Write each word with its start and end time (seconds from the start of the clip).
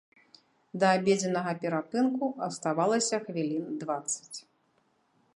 Да 0.83 0.87
абедзеннага 0.99 1.51
перапынку 1.65 2.27
аставалася 2.47 3.19
хвілін 3.27 3.67
дваццаць. 3.85 4.39